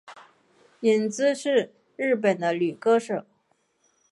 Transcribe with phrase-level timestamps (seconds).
[0.79, 3.23] 伊织是日本的女歌手。